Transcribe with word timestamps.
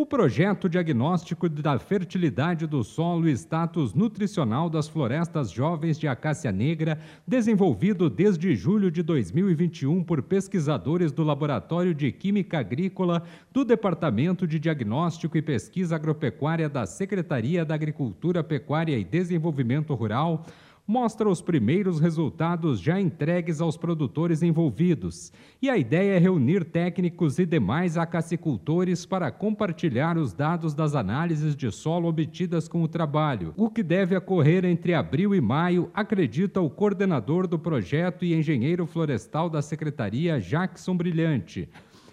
O 0.00 0.06
projeto 0.06 0.66
diagnóstico 0.66 1.46
da 1.46 1.78
fertilidade 1.78 2.66
do 2.66 2.82
solo 2.82 3.28
e 3.28 3.32
status 3.32 3.92
nutricional 3.92 4.70
das 4.70 4.88
florestas 4.88 5.50
jovens 5.50 5.98
de 5.98 6.08
acácia 6.08 6.50
negra, 6.50 6.98
desenvolvido 7.26 8.08
desde 8.08 8.56
julho 8.56 8.90
de 8.90 9.02
2021 9.02 10.02
por 10.02 10.22
pesquisadores 10.22 11.12
do 11.12 11.22
Laboratório 11.22 11.94
de 11.94 12.10
Química 12.10 12.60
Agrícola 12.60 13.22
do 13.52 13.62
Departamento 13.62 14.46
de 14.46 14.58
Diagnóstico 14.58 15.36
e 15.36 15.42
Pesquisa 15.42 15.96
Agropecuária 15.96 16.66
da 16.66 16.86
Secretaria 16.86 17.62
da 17.62 17.74
Agricultura, 17.74 18.42
Pecuária 18.42 18.96
e 18.98 19.04
Desenvolvimento 19.04 19.92
Rural, 19.92 20.46
mostra 20.90 21.28
os 21.28 21.40
primeiros 21.40 22.00
resultados 22.00 22.80
já 22.80 23.00
entregues 23.00 23.60
aos 23.60 23.76
produtores 23.76 24.42
envolvidos. 24.42 25.32
E 25.62 25.70
a 25.70 25.78
ideia 25.78 26.16
é 26.16 26.18
reunir 26.18 26.64
técnicos 26.64 27.38
e 27.38 27.46
demais 27.46 27.96
acacicultores 27.96 29.06
para 29.06 29.30
compartilhar 29.30 30.18
os 30.18 30.32
dados 30.32 30.74
das 30.74 30.96
análises 30.96 31.54
de 31.54 31.70
solo 31.70 32.08
obtidas 32.08 32.66
com 32.66 32.82
o 32.82 32.88
trabalho, 32.88 33.54
o 33.56 33.70
que 33.70 33.84
deve 33.84 34.16
ocorrer 34.16 34.64
entre 34.64 34.92
abril 34.92 35.32
e 35.32 35.40
maio, 35.40 35.88
acredita 35.94 36.60
o 36.60 36.68
coordenador 36.68 37.46
do 37.46 37.56
projeto 37.56 38.24
e 38.24 38.34
engenheiro 38.34 38.84
florestal 38.84 39.48
da 39.48 39.62
Secretaria, 39.62 40.40
Jackson 40.40 40.96
Brilhante. 40.96 41.68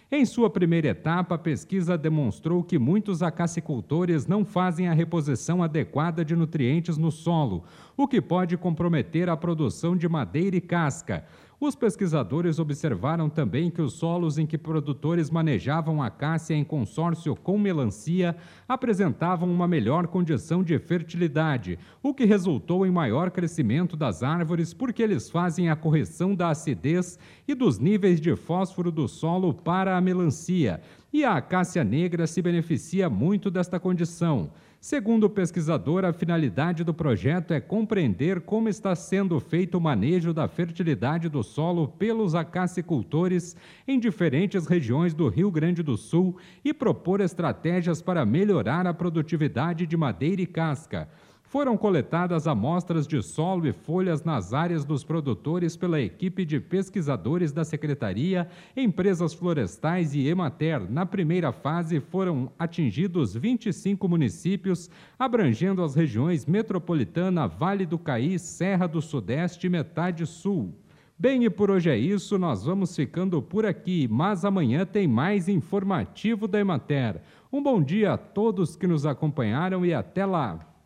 Em 0.10 0.24
sua 0.26 0.50
primeira 0.50 0.88
etapa, 0.88 1.36
a 1.36 1.38
pesquisa 1.38 1.98
demonstrou 1.98 2.64
que 2.64 2.80
muitos 2.80 3.22
acacicultores 3.22 4.26
não 4.26 4.46
fazem 4.46 4.88
a 4.88 4.94
reposição 4.94 5.62
adequada 5.62 6.24
de 6.24 6.34
nutrientes 6.34 6.98
no 6.98 7.12
solo, 7.12 7.66
o 7.98 8.08
que 8.08 8.22
pode 8.22 8.56
comprometer 8.56 9.28
a 9.28 9.36
produção 9.36 9.98
de 9.98 10.08
madeira 10.08 10.56
e 10.56 10.62
casca. 10.62 11.26
Os 11.60 11.76
pesquisadores 11.76 12.60
observaram 12.60 13.28
também 13.28 13.72
que 13.72 13.82
os 13.82 13.94
solos 13.94 14.38
em 14.38 14.46
que 14.46 14.60
produtores 14.60 15.32
manejavam 15.32 16.04
a 16.04 16.10
cássia 16.12 16.54
em 16.54 16.64
consórcio 16.64 17.36
com 17.36 17.58
melancia 17.58 18.38
apresentavam 18.68 19.52
uma 19.52 19.68
melhor 19.68 20.06
condição 20.06 20.64
de 20.64 20.78
fertilidade, 20.78 21.80
o 22.04 22.14
que 22.14 22.26
resultou 22.26 22.86
em 22.86 22.92
maior 22.92 23.32
crescimento 23.32 23.98
das 23.98 24.22
árvores 24.22 24.72
porque 24.72 25.02
eles 25.02 25.32
fazem 25.32 25.68
a 25.68 25.76
correção 25.76 26.36
da 26.36 26.50
acidez 26.50 27.18
e 27.48 27.56
dos 27.56 27.80
níveis 27.80 28.22
de 28.22 28.36
fósforo 28.36 28.92
do 28.92 29.08
solo 29.08 29.52
para 29.52 29.98
a 29.98 30.02
melancia. 30.02 30.80
E 31.12 31.24
a 31.24 31.36
acácia 31.36 31.84
negra 31.84 32.28
se 32.28 32.42
beneficia 32.42 33.10
muito 33.10 33.50
desta 33.50 33.80
condição. 33.80 34.52
Segundo 34.80 35.24
o 35.24 35.30
pesquisador, 35.30 36.06
a 36.06 36.14
finalidade 36.14 36.84
do 36.84 36.94
projeto 36.94 37.52
é 37.52 37.60
compreender 37.60 38.42
como 38.42 38.70
está 38.70 38.96
sendo 38.96 39.40
feito 39.40 39.78
o 39.78 39.82
manejo 39.82 40.34
da 40.34 40.48
fertilidade 40.48 41.30
do 41.30 41.42
solo 41.44 41.88
pelos 41.88 42.36
acacicultores 42.36 43.56
em 43.88 44.00
diferentes 44.00 44.68
regiões 44.68 45.14
do 45.14 45.30
Rio 45.30 45.50
Grande 45.50 45.82
do 45.82 45.98
Sul 45.98 46.38
e 46.64 46.74
propor 46.74 47.22
estratégias 47.22 48.02
para 48.02 48.26
melhorar 48.26 48.86
a 48.86 48.94
produtividade 48.94 49.88
de 49.88 49.98
madeira 49.98 50.42
e 50.42 50.46
casca. 50.46 51.10
Foram 51.50 51.78
coletadas 51.78 52.46
amostras 52.46 53.08
de 53.08 53.22
solo 53.24 53.66
e 53.66 53.72
folhas 53.72 54.22
nas 54.22 54.54
áreas 54.54 54.84
dos 54.84 55.06
produtores 55.06 55.78
pela 55.78 56.02
equipe 56.02 56.44
de 56.44 56.60
pesquisadores 56.60 57.54
da 57.54 57.64
Secretaria, 57.64 58.50
empresas 58.76 59.34
florestais 59.34 60.14
e 60.14 60.28
Emater. 60.28 60.92
Na 60.92 61.06
primeira 61.06 61.54
fase, 61.54 62.02
foram 62.02 62.52
atingidos 62.60 63.34
25 63.34 64.10
municípios, 64.10 64.90
abrangendo 65.18 65.82
as 65.82 65.96
regiões 65.96 66.46
metropolitana, 66.46 67.48
Vale 67.48 67.86
do 67.86 67.98
Caí, 67.98 68.38
Serra 68.38 68.86
do 68.86 69.02
Sudeste 69.02 69.68
e 69.68 69.70
metade 69.70 70.26
sul. 70.26 70.76
Bem, 71.18 71.46
e 71.46 71.50
por 71.50 71.72
hoje 71.72 71.90
é 71.90 71.98
isso, 71.98 72.38
nós 72.38 72.66
vamos 72.66 72.94
ficando 72.94 73.42
por 73.42 73.66
aqui, 73.66 74.06
mas 74.12 74.44
amanhã 74.44 74.86
tem 74.86 75.08
mais 75.08 75.48
informativo 75.48 76.46
da 76.46 76.60
Emater. 76.60 77.22
Um 77.50 77.64
bom 77.64 77.82
dia 77.82 78.12
a 78.12 78.18
todos 78.18 78.76
que 78.76 78.86
nos 78.86 79.06
acompanharam 79.06 79.86
e 79.86 79.94
até 79.94 80.26
lá! 80.26 80.77